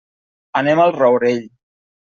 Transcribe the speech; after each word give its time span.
Anem 0.61 0.83
al 0.87 0.97
Rourell. 0.97 1.47